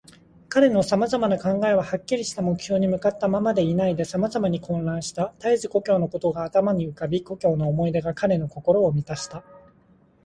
[0.49, 5.35] 彼のさまざまな考えは、はっきりした目標に向ったままでいないで、さまざまに混乱した。
[5.37, 9.43] たえず故郷のことが頭に浮かび、故郷の思い出が彼の心をみたした。